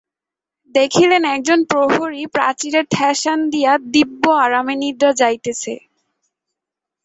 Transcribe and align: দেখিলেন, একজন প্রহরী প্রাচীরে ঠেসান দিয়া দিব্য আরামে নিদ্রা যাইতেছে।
দেখিলেন, 0.75 1.23
একজন 1.35 1.59
প্রহরী 1.63 2.23
প্রাচীরে 2.35 2.81
ঠেসান 2.91 3.39
দিয়া 3.49 3.73
দিব্য 3.93 4.23
আরামে 4.43 4.73
নিদ্রা 4.81 5.11
যাইতেছে। 5.13 5.73